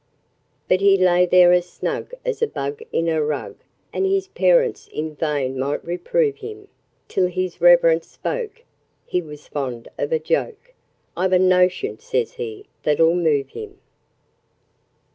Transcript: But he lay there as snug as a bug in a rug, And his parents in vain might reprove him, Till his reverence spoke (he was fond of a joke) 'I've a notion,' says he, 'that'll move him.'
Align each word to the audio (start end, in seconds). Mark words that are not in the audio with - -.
But 0.67 0.81
he 0.81 0.97
lay 0.97 1.27
there 1.27 1.51
as 1.53 1.69
snug 1.69 2.15
as 2.25 2.41
a 2.41 2.47
bug 2.47 2.81
in 2.91 3.07
a 3.07 3.21
rug, 3.23 3.57
And 3.93 4.03
his 4.03 4.29
parents 4.29 4.89
in 4.91 5.13
vain 5.15 5.59
might 5.59 5.85
reprove 5.85 6.37
him, 6.37 6.69
Till 7.07 7.27
his 7.27 7.61
reverence 7.61 8.07
spoke 8.07 8.63
(he 9.05 9.21
was 9.21 9.47
fond 9.47 9.89
of 9.99 10.11
a 10.11 10.17
joke) 10.17 10.73
'I've 11.15 11.33
a 11.33 11.37
notion,' 11.37 11.99
says 11.99 12.31
he, 12.33 12.65
'that'll 12.81 13.13
move 13.13 13.49
him.' 13.51 13.77